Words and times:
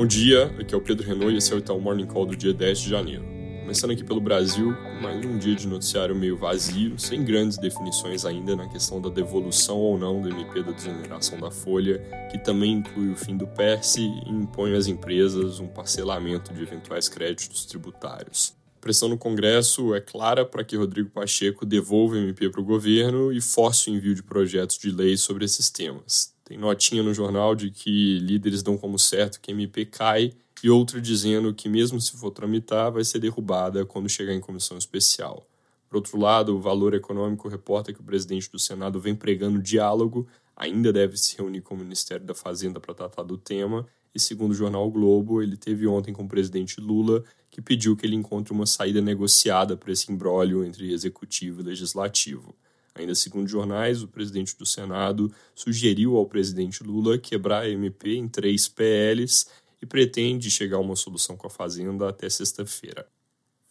Bom 0.00 0.06
dia, 0.06 0.46
aqui 0.58 0.74
é 0.74 0.78
o 0.78 0.80
Pedro 0.80 1.06
Renault 1.06 1.34
e 1.34 1.36
esse 1.36 1.52
é 1.52 1.56
o 1.56 1.58
Itaú 1.58 1.78
Morning 1.78 2.06
Call 2.06 2.24
do 2.24 2.34
dia 2.34 2.54
10 2.54 2.78
de 2.78 2.88
janeiro. 2.88 3.22
Começando 3.60 3.90
aqui 3.90 4.02
pelo 4.02 4.18
Brasil, 4.18 4.74
mais 4.98 5.22
um 5.26 5.36
dia 5.36 5.54
de 5.54 5.68
noticiário 5.68 6.16
meio 6.16 6.38
vazio, 6.38 6.98
sem 6.98 7.22
grandes 7.22 7.58
definições 7.58 8.24
ainda 8.24 8.56
na 8.56 8.66
questão 8.66 8.98
da 8.98 9.10
devolução 9.10 9.76
ou 9.76 9.98
não 9.98 10.22
do 10.22 10.30
MP 10.30 10.62
da 10.62 10.72
desoneração 10.72 11.38
da 11.38 11.50
folha, 11.50 11.98
que 12.30 12.38
também 12.38 12.78
inclui 12.78 13.12
o 13.12 13.14
fim 13.14 13.36
do 13.36 13.46
PERSE 13.46 14.00
e 14.00 14.30
impõe 14.30 14.74
às 14.74 14.86
empresas 14.86 15.60
um 15.60 15.68
parcelamento 15.68 16.54
de 16.54 16.62
eventuais 16.62 17.06
créditos 17.06 17.66
tributários. 17.66 18.54
A 18.78 18.80
pressão 18.80 19.06
no 19.06 19.18
Congresso 19.18 19.94
é 19.94 20.00
clara 20.00 20.46
para 20.46 20.64
que 20.64 20.78
Rodrigo 20.78 21.10
Pacheco 21.10 21.66
devolva 21.66 22.14
o 22.14 22.18
MP 22.18 22.48
para 22.48 22.62
o 22.62 22.64
governo 22.64 23.30
e 23.30 23.42
force 23.42 23.90
o 23.90 23.94
envio 23.94 24.14
de 24.14 24.22
projetos 24.22 24.78
de 24.78 24.90
lei 24.90 25.18
sobre 25.18 25.44
esses 25.44 25.68
temas. 25.68 26.32
Tem 26.50 26.58
notinha 26.58 27.00
no 27.00 27.14
jornal 27.14 27.54
de 27.54 27.70
que 27.70 28.18
líderes 28.18 28.60
dão 28.60 28.76
como 28.76 28.98
certo 28.98 29.40
que 29.40 29.52
MP 29.52 29.84
cai 29.84 30.32
e 30.64 30.68
outra 30.68 31.00
dizendo 31.00 31.54
que, 31.54 31.68
mesmo 31.68 32.00
se 32.00 32.16
for 32.16 32.32
tramitar, 32.32 32.90
vai 32.90 33.04
ser 33.04 33.20
derrubada 33.20 33.86
quando 33.86 34.08
chegar 34.08 34.34
em 34.34 34.40
comissão 34.40 34.76
especial. 34.76 35.46
Por 35.88 35.98
outro 35.98 36.18
lado, 36.18 36.56
o 36.56 36.60
Valor 36.60 36.92
Econômico 36.92 37.46
reporta 37.46 37.92
que 37.92 38.00
o 38.00 38.02
presidente 38.02 38.50
do 38.50 38.58
Senado 38.58 38.98
vem 38.98 39.14
pregando 39.14 39.62
diálogo, 39.62 40.26
ainda 40.56 40.92
deve 40.92 41.16
se 41.16 41.36
reunir 41.36 41.60
com 41.60 41.76
o 41.76 41.78
Ministério 41.78 42.26
da 42.26 42.34
Fazenda 42.34 42.80
para 42.80 42.94
tratar 42.94 43.22
do 43.22 43.38
tema, 43.38 43.86
e 44.12 44.18
segundo 44.18 44.50
o 44.50 44.54
jornal 44.54 44.88
o 44.88 44.90
Globo, 44.90 45.40
ele 45.40 45.56
teve 45.56 45.86
ontem 45.86 46.12
com 46.12 46.24
o 46.24 46.28
presidente 46.28 46.80
Lula, 46.80 47.22
que 47.48 47.62
pediu 47.62 47.96
que 47.96 48.04
ele 48.04 48.16
encontre 48.16 48.52
uma 48.52 48.66
saída 48.66 49.00
negociada 49.00 49.76
para 49.76 49.92
esse 49.92 50.10
imbróglio 50.10 50.64
entre 50.64 50.92
executivo 50.92 51.60
e 51.60 51.64
legislativo. 51.64 52.56
Ainda 52.94 53.14
segundo 53.14 53.48
jornais, 53.48 54.02
o 54.02 54.08
presidente 54.08 54.56
do 54.56 54.66
Senado 54.66 55.32
sugeriu 55.54 56.16
ao 56.16 56.26
presidente 56.26 56.82
Lula 56.82 57.18
quebrar 57.18 57.62
a 57.62 57.68
MP 57.68 58.14
em 58.16 58.28
três 58.28 58.68
PLs 58.68 59.46
e 59.80 59.86
pretende 59.86 60.50
chegar 60.50 60.76
a 60.76 60.80
uma 60.80 60.96
solução 60.96 61.36
com 61.36 61.46
a 61.46 61.50
Fazenda 61.50 62.08
até 62.08 62.28
sexta-feira. 62.28 63.06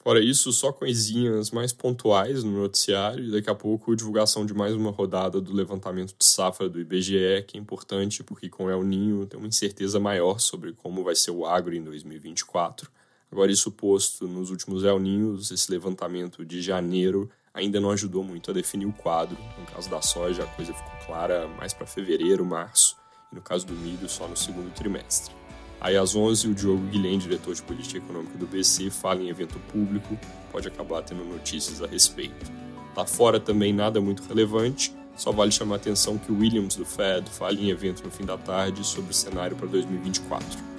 Fora 0.01 0.23
isso, 0.23 0.53
só 0.53 0.71
coisinhas 0.71 1.51
mais 1.51 1.73
pontuais 1.73 2.41
no 2.41 2.51
noticiário 2.51 3.25
e 3.25 3.31
daqui 3.31 3.49
a 3.49 3.55
pouco 3.55 3.95
divulgação 3.95 4.45
de 4.45 4.53
mais 4.53 4.73
uma 4.73 4.91
rodada 4.91 5.41
do 5.41 5.53
levantamento 5.53 6.15
de 6.17 6.25
safra 6.25 6.69
do 6.69 6.79
IBGE, 6.79 7.43
que 7.45 7.57
é 7.57 7.59
importante 7.59 8.23
porque 8.23 8.47
com 8.47 8.69
El 8.69 8.83
Ninho 8.83 9.25
tem 9.25 9.37
uma 9.37 9.47
incerteza 9.47 9.99
maior 9.99 10.39
sobre 10.39 10.71
como 10.71 11.03
vai 11.03 11.15
ser 11.15 11.31
o 11.31 11.45
agro 11.45 11.75
em 11.75 11.83
2024. 11.83 12.89
Agora, 13.31 13.51
isso 13.51 13.71
posto, 13.71 14.27
nos 14.27 14.49
últimos 14.49 14.83
El 14.83 14.99
Ninhos, 14.99 15.51
esse 15.51 15.69
levantamento 15.71 16.43
de 16.43 16.61
janeiro 16.61 17.29
ainda 17.53 17.79
não 17.79 17.91
ajudou 17.91 18.23
muito 18.23 18.49
a 18.49 18.53
definir 18.53 18.87
o 18.87 18.93
quadro. 18.93 19.37
No 19.57 19.65
caso 19.67 19.89
da 19.89 20.01
soja, 20.01 20.43
a 20.43 20.47
coisa 20.47 20.73
ficou 20.73 20.91
clara 21.05 21.47
mais 21.47 21.73
para 21.73 21.85
fevereiro, 21.85 22.43
março, 22.43 22.97
e 23.31 23.35
no 23.35 23.41
caso 23.41 23.67
do 23.67 23.73
milho, 23.73 24.09
só 24.09 24.27
no 24.27 24.35
segundo 24.35 24.73
trimestre. 24.73 25.35
Aí 25.79 25.95
às 25.95 26.15
11, 26.15 26.49
o 26.49 26.55
Diogo 26.55 26.85
Guilhem, 26.87 27.19
diretor 27.19 27.53
de 27.53 27.61
política 27.61 27.99
econômica 27.99 28.37
do 28.37 28.47
BC, 28.47 28.89
fala 28.89 29.21
em 29.21 29.29
evento 29.29 29.59
público, 29.71 30.17
pode 30.51 30.67
acabar 30.67 31.03
tendo 31.03 31.23
notícias 31.23 31.81
a 31.81 31.87
respeito. 31.87 32.51
Lá 32.95 33.05
fora 33.05 33.39
também 33.39 33.71
nada 33.71 34.01
muito 34.01 34.23
relevante, 34.23 34.93
só 35.15 35.31
vale 35.31 35.51
chamar 35.51 35.75
a 35.75 35.77
atenção 35.77 36.17
que 36.17 36.31
o 36.31 36.39
Williams 36.39 36.75
do 36.75 36.85
Fed 36.85 37.29
fala 37.29 37.53
em 37.53 37.69
evento 37.69 38.03
no 38.03 38.11
fim 38.11 38.25
da 38.25 38.37
tarde 38.37 38.83
sobre 38.85 39.11
o 39.11 39.13
cenário 39.13 39.55
para 39.55 39.67
2024. 39.67 40.78